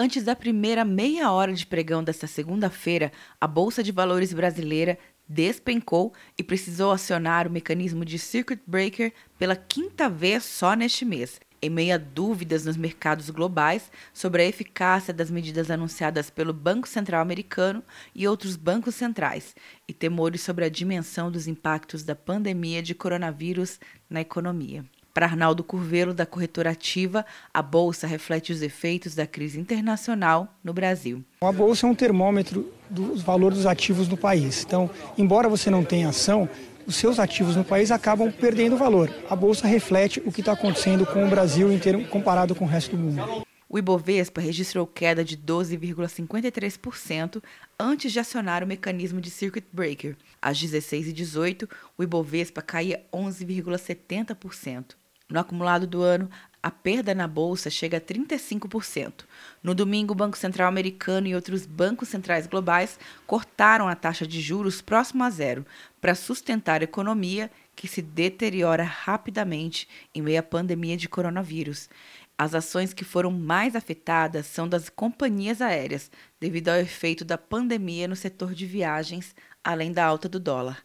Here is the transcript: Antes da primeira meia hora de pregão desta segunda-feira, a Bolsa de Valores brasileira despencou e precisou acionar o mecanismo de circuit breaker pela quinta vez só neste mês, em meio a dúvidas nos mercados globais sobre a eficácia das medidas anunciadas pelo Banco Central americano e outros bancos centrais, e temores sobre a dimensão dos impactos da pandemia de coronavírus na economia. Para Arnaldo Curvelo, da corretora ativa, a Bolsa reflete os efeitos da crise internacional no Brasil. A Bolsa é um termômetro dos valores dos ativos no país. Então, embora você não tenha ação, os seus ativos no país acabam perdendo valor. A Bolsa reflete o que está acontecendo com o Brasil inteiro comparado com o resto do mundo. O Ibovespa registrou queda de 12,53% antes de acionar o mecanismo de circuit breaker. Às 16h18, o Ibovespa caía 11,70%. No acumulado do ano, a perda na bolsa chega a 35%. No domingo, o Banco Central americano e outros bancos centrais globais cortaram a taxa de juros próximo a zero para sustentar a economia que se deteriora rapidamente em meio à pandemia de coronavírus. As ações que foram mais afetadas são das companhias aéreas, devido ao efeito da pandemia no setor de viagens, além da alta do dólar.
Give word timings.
Antes 0.00 0.22
da 0.22 0.36
primeira 0.36 0.84
meia 0.84 1.32
hora 1.32 1.52
de 1.52 1.66
pregão 1.66 2.04
desta 2.04 2.28
segunda-feira, 2.28 3.10
a 3.40 3.48
Bolsa 3.48 3.82
de 3.82 3.90
Valores 3.90 4.32
brasileira 4.32 4.96
despencou 5.28 6.14
e 6.38 6.42
precisou 6.44 6.92
acionar 6.92 7.48
o 7.48 7.50
mecanismo 7.50 8.04
de 8.04 8.16
circuit 8.16 8.62
breaker 8.64 9.12
pela 9.36 9.56
quinta 9.56 10.08
vez 10.08 10.44
só 10.44 10.74
neste 10.74 11.04
mês, 11.04 11.40
em 11.60 11.68
meio 11.68 11.96
a 11.96 11.98
dúvidas 11.98 12.64
nos 12.64 12.76
mercados 12.76 13.28
globais 13.28 13.90
sobre 14.14 14.42
a 14.42 14.46
eficácia 14.46 15.12
das 15.12 15.32
medidas 15.32 15.68
anunciadas 15.68 16.30
pelo 16.30 16.52
Banco 16.52 16.88
Central 16.88 17.20
americano 17.20 17.82
e 18.14 18.28
outros 18.28 18.54
bancos 18.54 18.94
centrais, 18.94 19.56
e 19.88 19.92
temores 19.92 20.42
sobre 20.42 20.64
a 20.64 20.68
dimensão 20.68 21.28
dos 21.28 21.48
impactos 21.48 22.04
da 22.04 22.14
pandemia 22.14 22.80
de 22.80 22.94
coronavírus 22.94 23.80
na 24.08 24.20
economia. 24.20 24.84
Para 25.12 25.26
Arnaldo 25.26 25.64
Curvelo, 25.64 26.14
da 26.14 26.24
corretora 26.24 26.70
ativa, 26.70 27.24
a 27.52 27.60
Bolsa 27.60 28.06
reflete 28.06 28.52
os 28.52 28.62
efeitos 28.62 29.14
da 29.14 29.26
crise 29.26 29.58
internacional 29.58 30.54
no 30.62 30.72
Brasil. 30.72 31.24
A 31.40 31.50
Bolsa 31.50 31.86
é 31.86 31.90
um 31.90 31.94
termômetro 31.94 32.72
dos 32.88 33.22
valores 33.22 33.58
dos 33.58 33.66
ativos 33.66 34.08
no 34.08 34.16
país. 34.16 34.64
Então, 34.64 34.88
embora 35.16 35.48
você 35.48 35.70
não 35.70 35.84
tenha 35.84 36.08
ação, 36.08 36.48
os 36.86 36.96
seus 36.96 37.18
ativos 37.18 37.56
no 37.56 37.64
país 37.64 37.90
acabam 37.90 38.32
perdendo 38.32 38.76
valor. 38.76 39.10
A 39.28 39.36
Bolsa 39.36 39.66
reflete 39.66 40.22
o 40.24 40.32
que 40.32 40.40
está 40.40 40.52
acontecendo 40.52 41.04
com 41.04 41.24
o 41.24 41.28
Brasil 41.28 41.72
inteiro 41.72 42.04
comparado 42.08 42.54
com 42.54 42.64
o 42.64 42.68
resto 42.68 42.96
do 42.96 43.02
mundo. 43.02 43.47
O 43.70 43.78
Ibovespa 43.78 44.40
registrou 44.40 44.86
queda 44.86 45.22
de 45.22 45.36
12,53% 45.36 47.42
antes 47.78 48.10
de 48.10 48.18
acionar 48.18 48.64
o 48.64 48.66
mecanismo 48.66 49.20
de 49.20 49.30
circuit 49.30 49.66
breaker. 49.70 50.16
Às 50.40 50.58
16h18, 50.58 51.68
o 51.96 52.02
Ibovespa 52.02 52.62
caía 52.62 53.04
11,70%. 53.12 54.96
No 55.30 55.38
acumulado 55.38 55.86
do 55.86 56.00
ano, 56.00 56.30
a 56.62 56.70
perda 56.70 57.14
na 57.14 57.28
bolsa 57.28 57.70
chega 57.70 57.98
a 57.98 58.00
35%. 58.00 59.24
No 59.62 59.74
domingo, 59.74 60.12
o 60.12 60.16
Banco 60.16 60.36
Central 60.36 60.68
americano 60.68 61.26
e 61.26 61.34
outros 61.34 61.64
bancos 61.64 62.08
centrais 62.08 62.46
globais 62.46 62.98
cortaram 63.26 63.88
a 63.88 63.94
taxa 63.94 64.26
de 64.26 64.40
juros 64.40 64.82
próximo 64.82 65.22
a 65.24 65.30
zero 65.30 65.64
para 66.00 66.14
sustentar 66.14 66.80
a 66.80 66.84
economia 66.84 67.50
que 67.76 67.86
se 67.86 68.02
deteriora 68.02 68.82
rapidamente 68.82 69.88
em 70.14 70.20
meio 70.20 70.40
à 70.40 70.42
pandemia 70.42 70.96
de 70.96 71.08
coronavírus. 71.08 71.88
As 72.36 72.54
ações 72.54 72.92
que 72.92 73.04
foram 73.04 73.30
mais 73.30 73.74
afetadas 73.74 74.46
são 74.46 74.68
das 74.68 74.88
companhias 74.88 75.60
aéreas, 75.60 76.10
devido 76.38 76.68
ao 76.68 76.76
efeito 76.76 77.24
da 77.24 77.36
pandemia 77.36 78.06
no 78.06 78.14
setor 78.14 78.54
de 78.54 78.64
viagens, 78.64 79.34
além 79.62 79.92
da 79.92 80.04
alta 80.04 80.28
do 80.28 80.38
dólar. 80.38 80.84